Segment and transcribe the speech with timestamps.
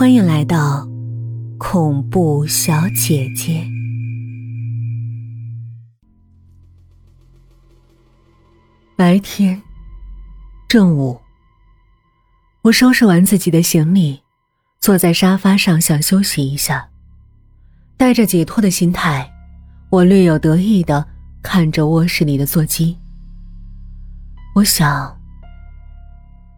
[0.00, 0.88] 欢迎来到
[1.58, 3.68] 恐怖小姐姐。
[8.96, 9.60] 白天，
[10.66, 11.20] 正午，
[12.62, 14.22] 我收拾完自己的行李，
[14.80, 16.88] 坐在沙发上想休息一下。
[17.98, 19.30] 带着解脱的心态，
[19.90, 21.06] 我略有得意的
[21.42, 22.98] 看着卧室里的座机。
[24.54, 25.20] 我想，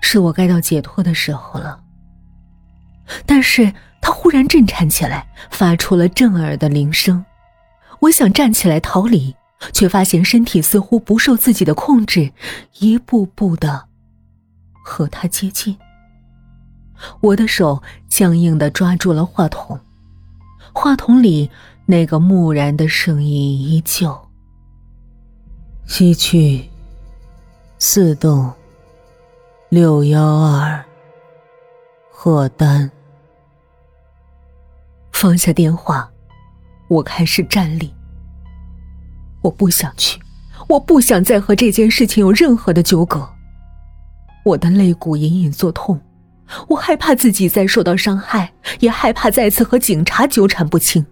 [0.00, 1.82] 是我该到解脱的时候了。
[3.24, 7.24] 但是他忽然震颤起来，发出了震耳的铃声。
[8.00, 9.34] 我想站起来逃离，
[9.72, 12.30] 却发现身体似乎不受自己的控制，
[12.78, 13.86] 一步步的
[14.84, 15.76] 和他接近。
[17.20, 19.78] 我的手僵硬的抓住了话筒，
[20.72, 21.50] 话筒里
[21.84, 24.18] 那个木然的声音依旧
[25.86, 26.68] ：“西区
[27.78, 28.52] 四栋
[29.68, 30.84] 六幺二
[32.10, 32.90] 贺丹。”
[35.18, 36.06] 放下电话，
[36.88, 37.90] 我开始站立。
[39.40, 40.20] 我不想去，
[40.68, 43.26] 我不想再和这件事情有任何的纠葛。
[44.44, 45.98] 我的肋骨隐隐作痛，
[46.68, 51.06] 我害怕自己再受到伤害，也害怕再次和警察纠缠不清。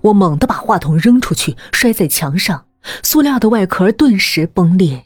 [0.00, 2.64] 我猛地把话筒扔出去，摔在墙上，
[3.02, 5.04] 塑料的外壳顿时崩裂，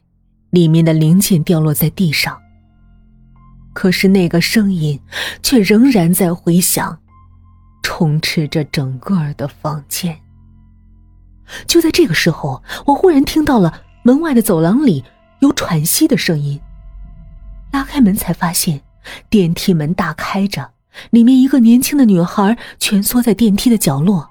[0.51, 2.39] 里面的零件掉落在地上。
[3.73, 5.01] 可是那个声音
[5.42, 6.97] 却仍然在回响。
[7.83, 10.20] 充斥着整个的房间。
[11.67, 15.05] 就在这个时候，我忽然听到了门外的走廊里
[15.41, 16.61] 有喘息的声音。
[17.73, 18.83] 拉开门，才发现
[19.28, 20.73] 电梯门大开着，
[21.11, 24.28] 里面一个年轻的女孩蜷缩在电梯的角落，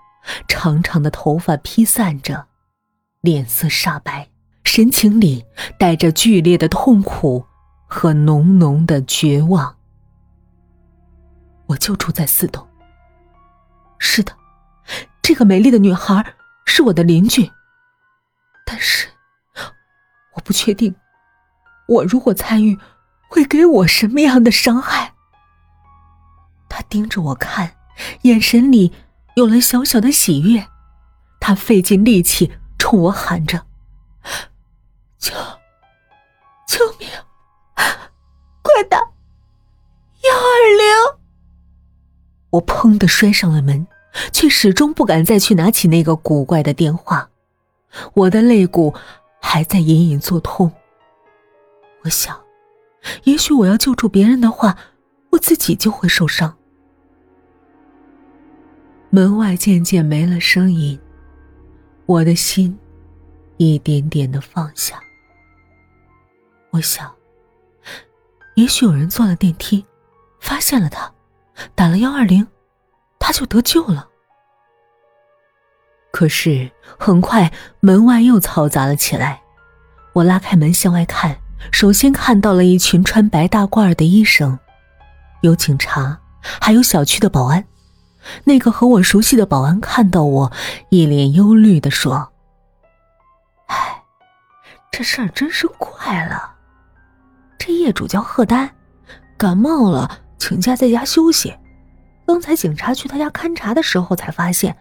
[0.47, 2.47] 长长的头发披散着，
[3.21, 4.29] 脸色煞白，
[4.63, 5.43] 神情里
[5.77, 7.45] 带着剧烈的痛苦
[7.87, 9.75] 和浓浓的绝望。
[11.67, 12.68] 我就住在四栋。
[13.99, 14.35] 是的，
[15.21, 16.33] 这个美丽的女孩
[16.65, 17.51] 是我的邻居。
[18.65, 19.07] 但是，
[20.33, 20.95] 我不确定，
[21.87, 22.79] 我如果参与，
[23.29, 25.13] 会给我什么样的伤害？
[26.67, 27.75] 他盯着我看，
[28.23, 28.93] 眼神里
[29.35, 30.67] 有了小小的喜悦。
[31.39, 33.65] 他费尽力气冲我喊着
[35.17, 35.58] ：“叫，
[42.51, 43.85] 我砰的摔上了门，
[44.31, 47.29] 却始终不敢再去拿起那个古怪的电话。
[48.13, 48.93] 我的肋骨
[49.41, 50.71] 还在隐隐作痛。
[52.03, 52.39] 我想，
[53.23, 54.77] 也许我要救助别人的话，
[55.31, 56.55] 我自己就会受伤。
[59.09, 60.99] 门外渐渐没了声音，
[62.05, 62.77] 我的心
[63.57, 64.99] 一点点的放下。
[66.71, 67.11] 我想，
[68.55, 69.83] 也许有人坐了电梯，
[70.39, 71.11] 发现了他。
[71.75, 72.47] 打了幺二零，
[73.19, 74.07] 他就得救了。
[76.11, 79.41] 可是很快门外又嘈杂了起来，
[80.13, 81.39] 我拉开门向外看，
[81.71, 84.57] 首先看到了一群穿白大褂的医生，
[85.41, 87.63] 有警察，还有小区的保安。
[88.43, 90.51] 那个和我熟悉的保安看到我，
[90.89, 92.31] 一脸忧虑的说
[93.67, 94.03] ：“哎，
[94.91, 96.55] 这事儿真是怪了，
[97.57, 98.69] 这业主叫贺丹，
[99.37, 101.53] 感冒了。”请假在家休息。
[102.25, 104.75] 刚才警察去他家勘察的时候，才发现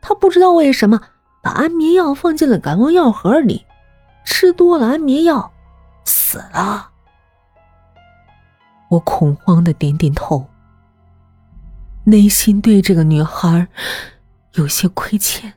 [0.00, 1.00] 他不知道为什么
[1.42, 3.64] 把安眠药放进了感冒药盒里，
[4.24, 5.52] 吃多了安眠药，
[6.04, 6.90] 死了。
[8.90, 10.48] 我恐慌的点点头，
[12.04, 13.68] 内心对这个女孩
[14.54, 15.54] 有些亏欠。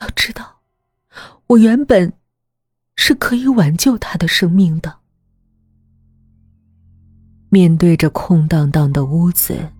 [0.00, 0.60] 要知道，
[1.46, 2.12] 我原本
[2.96, 4.98] 是可以挽救她的生命的。
[7.54, 9.70] 面对着空荡荡的屋子，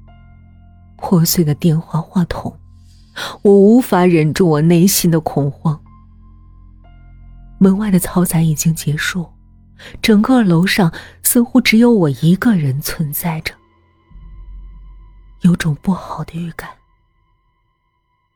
[0.97, 2.57] 破碎的电话话筒，
[3.43, 5.83] 我无法忍住我内心的恐慌。
[7.59, 9.29] 门外的嘈杂已经结束，
[10.01, 10.93] 整个楼上
[11.25, 13.53] 似乎只有我一个人存在着。
[15.41, 16.71] 有种不好的预感，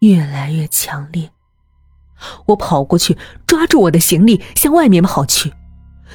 [0.01, 1.31] 越来越强烈。
[2.47, 3.17] 我跑过去，
[3.47, 5.55] 抓住我的行李，向外面跑去。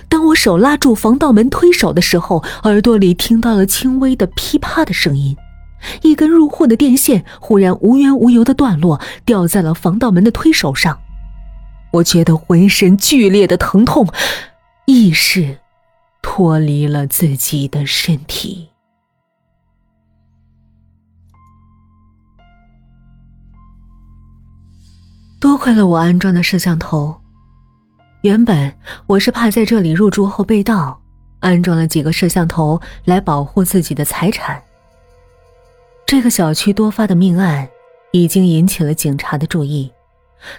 [0.10, 5.36] 当我手拉住防盗门推手的时候，耳朵里听到了轻微的噼啪的声音，
[6.01, 11.00] 一根入户的电线忽然无缘无由的断落，掉在了防盗门的推手上。
[11.94, 14.07] 我觉得浑身剧烈的疼痛，
[14.86, 15.57] 意识
[16.22, 18.69] 脱离了自己的身体。
[25.40, 27.22] 多亏了我安装的摄像头。
[28.23, 28.73] 原本
[29.05, 30.97] 我是怕在这里入住后被盗，
[31.41, 34.63] 安装了几个摄像头来保护自己的财产。
[36.05, 37.67] 这个小区多发的命案
[38.13, 39.91] 已经引起了警察的注意，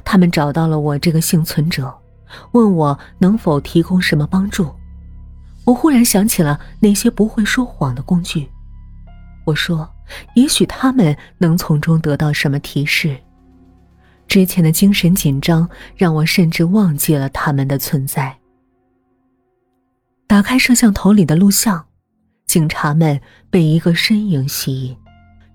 [0.05, 1.91] 他们找到了我这个幸存者，
[2.53, 4.71] 问我能否提供什么帮助。
[5.65, 8.47] 我忽然想起了那些不会说谎的工具，
[9.47, 9.89] 我说
[10.37, 13.17] ：“也许他们能从中得到什么提示。”
[14.35, 18.37] 之前的精神紧张让我甚至忘记了他们的存在。
[20.27, 21.87] 打开摄像头里的录像，
[22.45, 24.97] 警察们被一个身影吸引。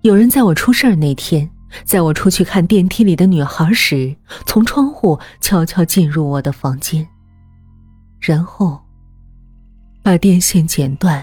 [0.03, 1.51] 有人在我出事儿那天，
[1.83, 4.15] 在我出去看电梯里的女孩时，
[4.45, 7.05] 从窗户悄悄进入我的房间，
[8.17, 8.79] 然后
[10.01, 11.21] 把电线剪断，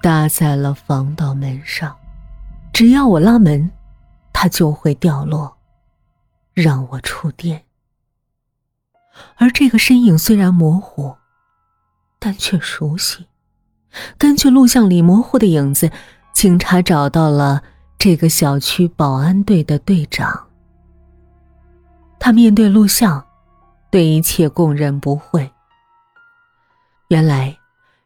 [0.00, 1.92] 搭在了防盗门上。
[2.72, 3.68] 只要我拉门，
[4.32, 5.52] 它就会掉落，
[6.54, 7.64] 让我触电。
[9.36, 11.14] 而这个身影虽然模糊，
[12.18, 13.26] 但却熟悉。
[14.16, 15.90] 根据录像里模糊的影子，
[16.32, 17.62] 警察找到了。
[17.96, 20.48] 这个小区保安队的队长，
[22.18, 23.24] 他面对录像，
[23.90, 25.50] 对一切供认不讳。
[27.08, 27.56] 原来，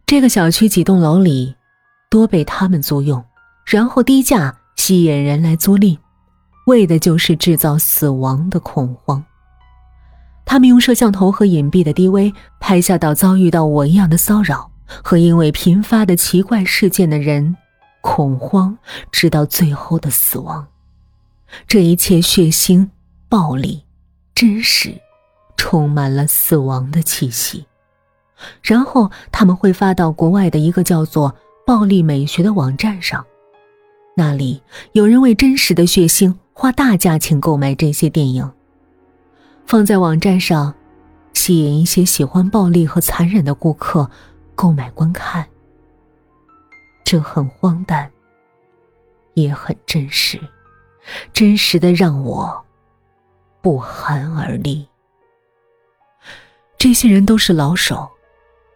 [0.07, 1.57] 这个小区几栋楼里
[2.09, 3.25] 多被他们租用，
[3.65, 5.99] 然后低价吸引人来租赁，
[6.69, 9.25] 为的就是制造死亡的恐慌。
[10.45, 14.71] 他们用摄像头和隐蔽的 DV 拍下到遭遇到我一样的骚扰
[15.03, 17.57] 和因为频发的奇怪事件的人。
[18.01, 18.79] 恐慌，
[19.11, 20.67] 直到最后的死亡。
[21.67, 22.89] 这一切血腥、
[23.29, 23.85] 暴力、
[24.35, 24.95] 真实，
[25.57, 27.67] 充满了死亡的气息。
[28.63, 31.35] 然后他们会发到国外的一个叫做
[31.67, 33.27] “暴力美学”的网站上，
[34.17, 34.63] 那里
[34.93, 38.51] 有人为真实的血腥花大价钱购买这些电影，
[39.65, 40.75] 放在网站上，
[41.33, 44.11] 吸引一些喜欢暴力和残忍的顾客
[44.57, 45.47] 购买观看。
[47.05, 48.11] 这很荒诞，
[49.35, 50.41] 也很真实，
[51.33, 52.65] 真实的让我
[53.63, 54.85] 不寒而栗。
[56.77, 58.11] 这些人都是老手，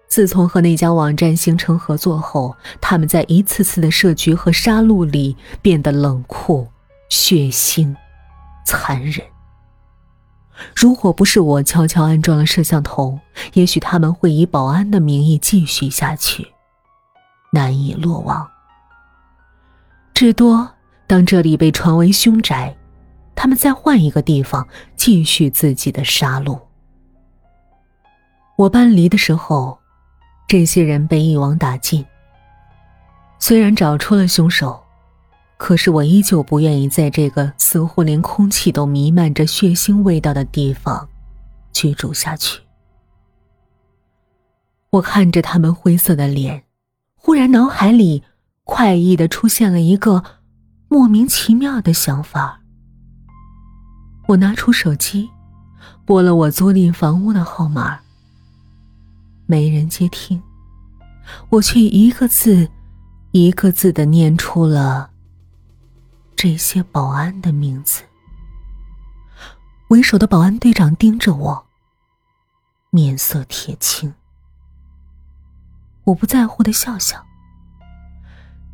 [0.06, 6.69] 自从和那家网站形成合作后，他们在一次次的设局和杀戮里变得冷酷、
[7.12, 7.94] 血腥、
[8.64, 9.23] 残忍。
[10.75, 13.20] 如果不是我悄悄安装了摄像头，
[13.53, 16.55] 也许他们会以保安的名义继续下去。
[17.53, 18.49] 难以落网。
[20.14, 20.67] 至多
[21.06, 22.75] 当这里被传为凶宅，
[23.35, 24.67] 他们再换一个地方
[24.97, 26.59] 继续自己的杀戮。
[28.56, 29.79] 我搬离的时候，
[30.49, 32.06] 这些人被一网打尽。
[33.38, 34.81] 虽然找出了凶手，
[35.64, 41.09] 可是我依旧不愿意在这个似乎连空气都弥漫着血腥味道的地方
[41.73, 42.61] 居住下去。
[44.91, 46.64] 我看着他们灰色的脸。
[47.14, 48.25] 忽然，脑海里
[48.64, 50.25] 快意的出现了一个
[50.88, 52.61] 莫名其妙的想法。
[54.26, 55.31] 我拿出手机，
[56.05, 58.00] 拨了我租赁房屋的号码，
[59.47, 60.43] 没人接听，
[61.50, 62.69] 我却一个字
[63.31, 65.12] 一个字的念出了
[66.42, 68.02] 这些保安的名字。
[69.90, 71.66] 为首的保安队长盯着我，
[72.90, 74.12] 面色铁青。
[76.02, 77.24] 我不在乎的笑笑。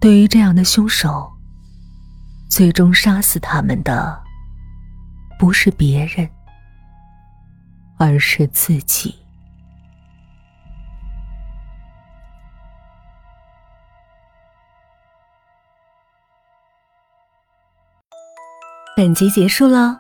[0.01, 1.31] 对于这样的凶手，
[2.49, 4.19] 最终杀死他们的
[5.39, 6.27] 不是别人，
[7.99, 9.18] 而是自己。
[18.99, 19.97] 本集结束喽，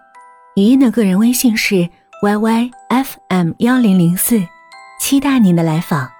[0.57, 1.88] 语音的个人微信是
[2.21, 4.43] yyfm 幺零零四，
[5.00, 6.11] 期待您的来访。